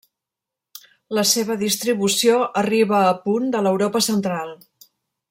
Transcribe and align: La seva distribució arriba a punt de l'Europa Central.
La 1.17 1.23
seva 1.31 1.57
distribució 1.63 2.39
arriba 2.63 3.01
a 3.11 3.15
punt 3.27 3.49
de 3.57 3.61
l'Europa 3.67 4.01
Central. 4.07 4.55